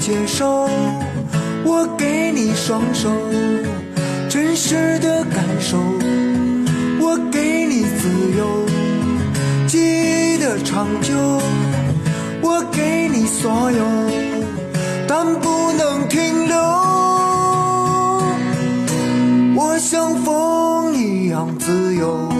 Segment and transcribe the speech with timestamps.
[0.00, 0.66] 接受。
[1.62, 3.10] 我给你双手，
[4.28, 5.76] 真实的感受。
[6.98, 8.64] 我给你自由，
[9.68, 11.14] 记忆的长久。
[12.42, 13.84] 我给你所有，
[15.06, 16.56] 但不能停留。
[19.54, 22.39] 我像风一样自由。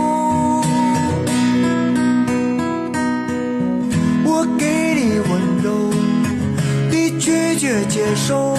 [7.91, 8.55] 接受。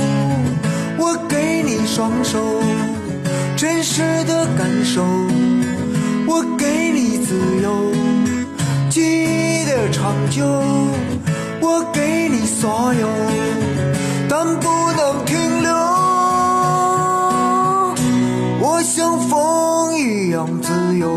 [0.99, 2.39] 我给你双手，
[3.57, 5.03] 真实的感受。
[6.27, 7.91] 我给你自由，
[8.91, 10.45] 记忆的长久。
[11.63, 13.09] 我给你所有，
[14.29, 15.73] 但不能停留。
[18.61, 21.11] 我像风一样自由。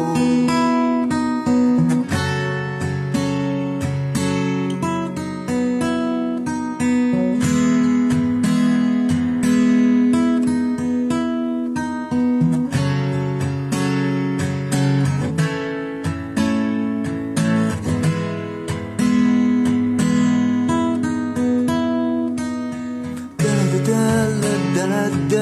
[25.29, 25.35] 哒